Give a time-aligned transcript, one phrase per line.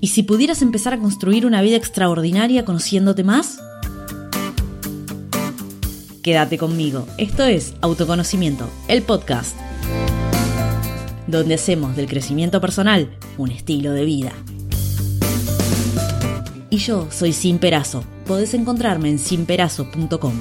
[0.00, 3.60] ¿Y si pudieras empezar a construir una vida extraordinaria conociéndote más?
[6.22, 7.06] Quédate conmigo.
[7.16, 9.56] Esto es Autoconocimiento, el podcast,
[11.26, 14.32] donde hacemos del crecimiento personal un estilo de vida.
[16.70, 18.04] Y yo soy Sin Perazo.
[18.26, 20.34] Podés encontrarme en sinperazo.com.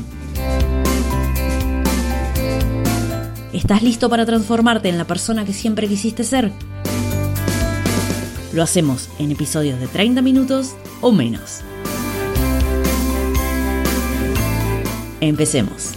[3.53, 6.51] ¿Estás listo para transformarte en la persona que siempre quisiste ser?
[8.57, 11.61] Lo hacemos en episodios de 30 minutos o menos.
[15.21, 15.93] Empecemos.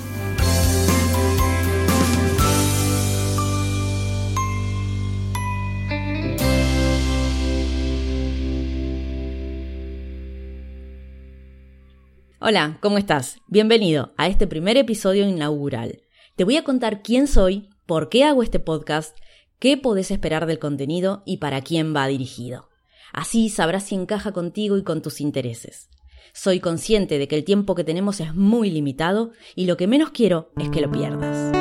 [12.40, 13.38] Hola, ¿cómo estás?
[13.46, 16.02] Bienvenido a este primer episodio inaugural.
[16.37, 19.16] Te voy a contar quién soy, por qué hago este podcast,
[19.60, 22.68] qué podés esperar del contenido y para quién va dirigido.
[23.12, 25.88] Así sabrás si encaja contigo y con tus intereses.
[26.32, 30.10] Soy consciente de que el tiempo que tenemos es muy limitado y lo que menos
[30.10, 31.52] quiero es que lo pierdas.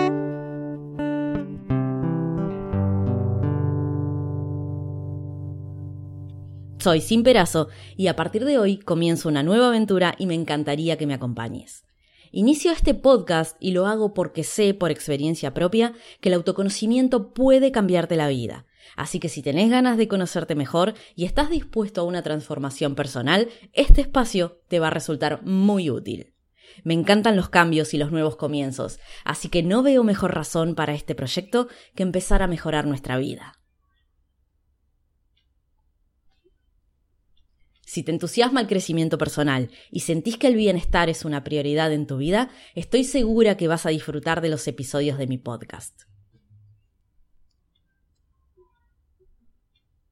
[6.79, 10.97] Soy Sin Perazo y a partir de hoy comienzo una nueva aventura y me encantaría
[10.97, 11.83] que me acompañes.
[12.31, 17.71] Inicio este podcast y lo hago porque sé por experiencia propia que el autoconocimiento puede
[17.71, 18.65] cambiarte la vida.
[18.95, 23.49] Así que si tenés ganas de conocerte mejor y estás dispuesto a una transformación personal,
[23.73, 26.33] este espacio te va a resultar muy útil.
[26.83, 30.93] Me encantan los cambios y los nuevos comienzos, así que no veo mejor razón para
[30.93, 33.58] este proyecto que empezar a mejorar nuestra vida.
[37.89, 42.05] Si te entusiasma el crecimiento personal y sentís que el bienestar es una prioridad en
[42.05, 46.03] tu vida, estoy segura que vas a disfrutar de los episodios de mi podcast.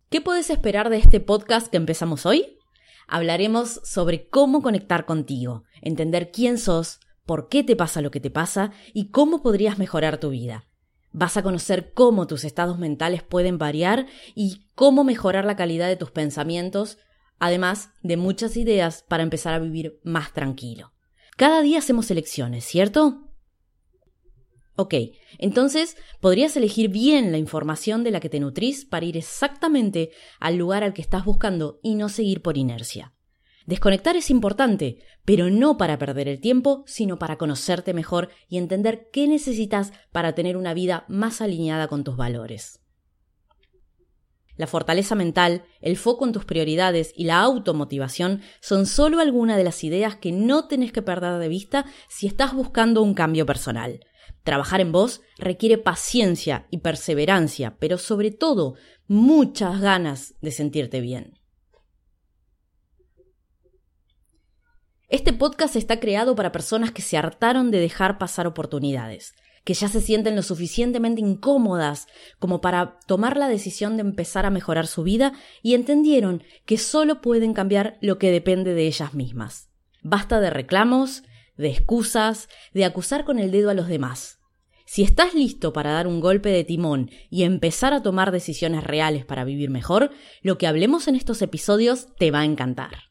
[0.10, 2.58] ¿Qué puedes esperar de este podcast que empezamos hoy?
[3.08, 8.32] Hablaremos sobre cómo conectar contigo, entender quién sos, por qué te pasa lo que te
[8.32, 10.66] pasa y cómo podrías mejorar tu vida.
[11.12, 15.96] Vas a conocer cómo tus estados mentales pueden variar y cómo mejorar la calidad de
[15.96, 16.98] tus pensamientos,
[17.40, 20.94] además de muchas ideas para empezar a vivir más tranquilo.
[21.36, 23.28] Cada día hacemos elecciones, ¿cierto?
[24.76, 24.94] Ok,
[25.40, 30.56] entonces podrías elegir bien la información de la que te nutrís para ir exactamente al
[30.56, 33.14] lugar al que estás buscando y no seguir por inercia.
[33.66, 39.10] Desconectar es importante, pero no para perder el tiempo, sino para conocerte mejor y entender
[39.12, 42.80] qué necesitas para tener una vida más alineada con tus valores.
[44.58, 49.64] La fortaleza mental, el foco en tus prioridades y la automotivación son solo algunas de
[49.64, 54.00] las ideas que no tenés que perder de vista si estás buscando un cambio personal.
[54.44, 58.76] Trabajar en vos requiere paciencia y perseverancia, pero sobre todo
[59.08, 61.34] muchas ganas de sentirte bien.
[65.08, 69.34] Este podcast está creado para personas que se hartaron de dejar pasar oportunidades
[69.68, 72.08] que ya se sienten lo suficientemente incómodas
[72.40, 77.20] como para tomar la decisión de empezar a mejorar su vida y entendieron que solo
[77.20, 79.70] pueden cambiar lo que depende de ellas mismas.
[80.02, 81.24] Basta de reclamos,
[81.58, 84.40] de excusas, de acusar con el dedo a los demás.
[84.86, 89.26] Si estás listo para dar un golpe de timón y empezar a tomar decisiones reales
[89.26, 90.12] para vivir mejor,
[90.44, 93.08] lo que hablemos en estos episodios te va a encantar.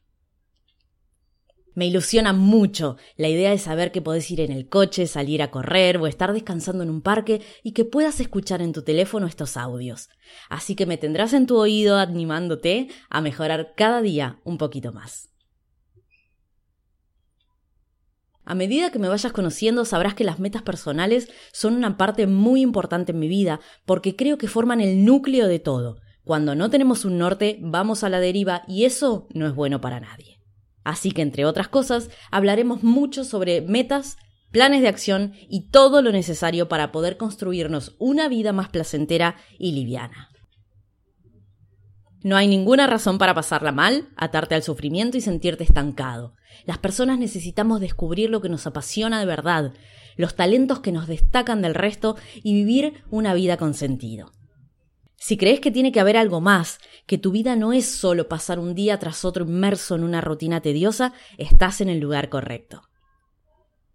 [1.77, 5.51] Me ilusiona mucho la idea de saber que podés ir en el coche, salir a
[5.51, 9.57] correr o estar descansando en un parque y que puedas escuchar en tu teléfono estos
[9.57, 10.09] audios.
[10.49, 15.29] Así que me tendrás en tu oído animándote a mejorar cada día un poquito más.
[18.43, 22.61] A medida que me vayas conociendo sabrás que las metas personales son una parte muy
[22.61, 25.99] importante en mi vida porque creo que forman el núcleo de todo.
[26.23, 29.99] Cuando no tenemos un norte vamos a la deriva y eso no es bueno para
[29.99, 30.36] nadie.
[30.87, 34.15] Así que, entre otras cosas, hablaremos mucho sobre metas,
[34.51, 39.73] planes de acción y todo lo necesario para poder construirnos una vida más placentera y
[39.73, 40.29] liviana.
[42.23, 46.35] No hay ninguna razón para pasarla mal, atarte al sufrimiento y sentirte estancado.
[46.65, 49.73] Las personas necesitamos descubrir lo que nos apasiona de verdad,
[50.15, 54.31] los talentos que nos destacan del resto y vivir una vida con sentido.
[55.19, 58.59] Si crees que tiene que haber algo más, que tu vida no es solo pasar
[58.59, 62.83] un día tras otro inmerso en una rutina tediosa, estás en el lugar correcto.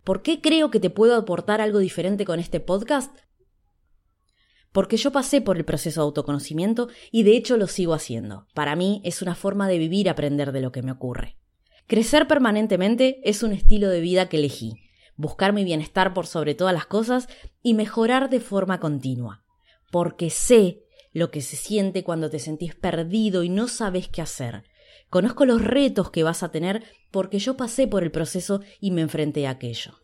[0.02, 3.16] ¿Por qué creo que te puedo aportar algo diferente con este podcast?
[4.72, 8.48] Porque yo pasé por el proceso de autoconocimiento y de hecho lo sigo haciendo.
[8.52, 11.36] Para mí es una forma de vivir aprender de lo que me ocurre.
[11.86, 14.72] Crecer permanentemente es un estilo de vida que elegí.
[15.14, 17.28] Buscar mi bienestar por sobre todas las cosas
[17.62, 19.44] y mejorar de forma continua.
[19.90, 24.64] Porque sé lo que se siente cuando te sentís perdido y no sabes qué hacer,
[25.12, 29.02] Conozco los retos que vas a tener porque yo pasé por el proceso y me
[29.02, 30.00] enfrenté a aquello.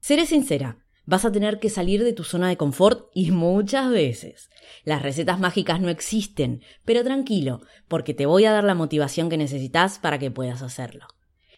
[0.00, 4.48] Seré sincera, vas a tener que salir de tu zona de confort y muchas veces.
[4.84, 9.36] Las recetas mágicas no existen, pero tranquilo, porque te voy a dar la motivación que
[9.36, 11.06] necesitas para que puedas hacerlo.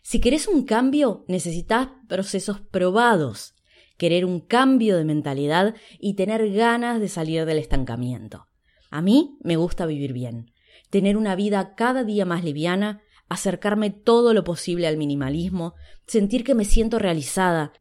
[0.02, 3.54] Si querés un cambio, necesitas procesos probados,
[3.96, 8.46] querer un cambio de mentalidad y tener ganas de salir del estancamiento.
[8.90, 10.52] A mí me gusta vivir bien,
[10.90, 15.74] tener una vida cada día más liviana, acercarme todo lo posible al minimalismo,
[16.06, 17.72] sentir que me siento realizada,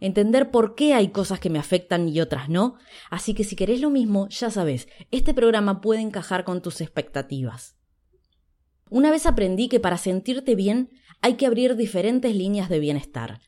[0.00, 2.76] entender por qué hay cosas que me afectan y otras no,
[3.10, 7.76] así que si querés lo mismo, ya sabes, este programa puede encajar con tus expectativas.
[8.90, 10.90] Una vez aprendí que para sentirte bien
[11.22, 13.40] hay que abrir diferentes líneas de bienestar.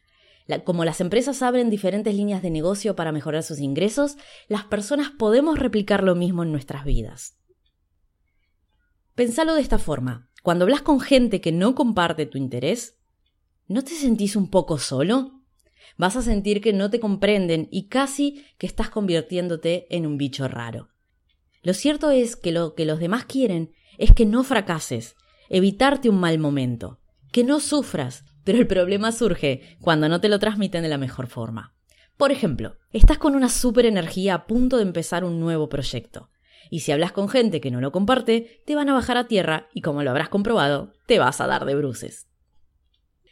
[0.65, 4.17] Como las empresas abren diferentes líneas de negocio para mejorar sus ingresos,
[4.49, 7.39] las personas podemos replicar lo mismo en nuestras vidas.
[9.15, 10.31] Pensalo de esta forma.
[10.43, 12.99] Cuando hablas con gente que no comparte tu interés,
[13.67, 15.41] ¿no te sentís un poco solo?
[15.97, 20.49] Vas a sentir que no te comprenden y casi que estás convirtiéndote en un bicho
[20.49, 20.89] raro.
[21.63, 25.17] Lo cierto es que lo que los demás quieren es que no fracases,
[25.49, 27.01] evitarte un mal momento,
[27.33, 31.27] que no sufras, pero el problema surge cuando no te lo transmiten de la mejor
[31.27, 31.75] forma.
[32.17, 36.31] Por ejemplo, estás con una super energía a punto de empezar un nuevo proyecto.
[36.71, 39.69] Y si hablas con gente que no lo comparte, te van a bajar a tierra
[39.75, 42.29] y como lo habrás comprobado, te vas a dar de bruces.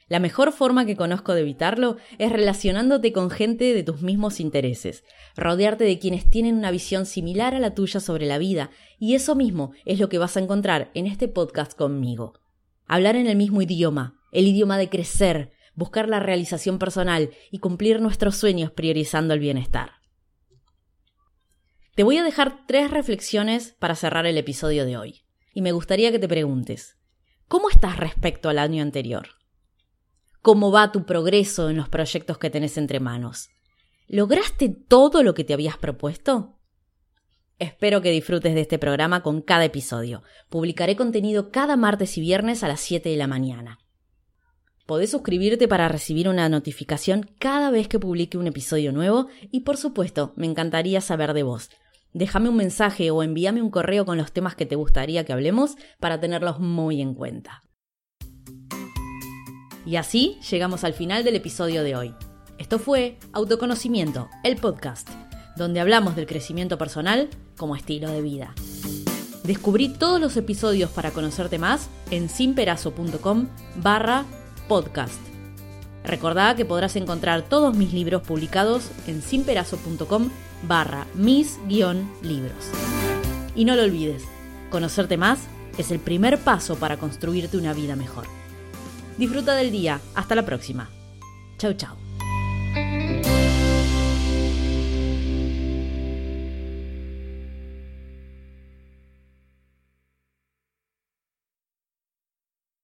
[0.08, 5.04] La mejor forma que conozco de evitarlo es relacionándote con gente de tus mismos intereses,
[5.36, 9.34] rodearte de quienes tienen una visión similar a la tuya sobre la vida, y eso
[9.34, 12.34] mismo es lo que vas a encontrar en este podcast conmigo.
[12.86, 18.00] Hablar en el mismo idioma, el idioma de crecer, buscar la realización personal y cumplir
[18.00, 19.92] nuestros sueños priorizando el bienestar.
[21.94, 25.22] Te voy a dejar tres reflexiones para cerrar el episodio de hoy,
[25.54, 26.96] y me gustaría que te preguntes,
[27.46, 29.28] ¿cómo estás respecto al año anterior?
[30.42, 33.48] cómo va tu progreso en los proyectos que tenés entre manos.
[34.08, 36.58] ¿Lograste todo lo que te habías propuesto?
[37.58, 40.24] Espero que disfrutes de este programa con cada episodio.
[40.50, 43.78] Publicaré contenido cada martes y viernes a las 7 de la mañana.
[44.86, 49.76] Podés suscribirte para recibir una notificación cada vez que publique un episodio nuevo y por
[49.76, 51.70] supuesto me encantaría saber de vos.
[52.12, 55.76] Déjame un mensaje o envíame un correo con los temas que te gustaría que hablemos
[56.00, 57.62] para tenerlos muy en cuenta.
[59.86, 62.14] Y así llegamos al final del episodio de hoy.
[62.58, 65.08] Esto fue Autoconocimiento, el podcast,
[65.56, 68.54] donde hablamos del crecimiento personal como estilo de vida.
[69.44, 74.24] Descubrí todos los episodios para conocerte más en simperazo.com barra
[74.68, 75.20] podcast.
[76.04, 80.30] Recordá que podrás encontrar todos mis libros publicados en simperazo.com
[80.66, 82.70] barra mis-libros.
[83.54, 84.22] Y no lo olvides,
[84.70, 85.40] conocerte más
[85.78, 88.26] es el primer paso para construirte una vida mejor.
[89.18, 90.00] Disfruta del día.
[90.14, 90.90] Hasta la próxima.
[91.58, 92.11] Chau, chau.